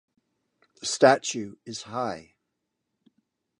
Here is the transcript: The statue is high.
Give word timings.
The 0.79 0.87
statue 0.87 1.57
is 1.63 1.83
high. 1.83 2.33